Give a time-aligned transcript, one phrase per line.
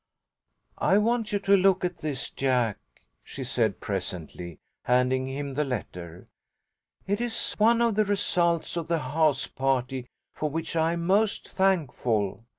[0.79, 2.79] "I want you to look at this, Jack,"
[3.23, 6.27] she said, presently, handing him the letter.
[7.05, 11.49] "It is one of the results of the house party for which I am most
[11.49, 12.45] thankful.